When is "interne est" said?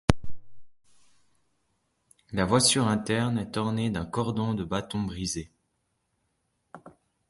2.87-3.55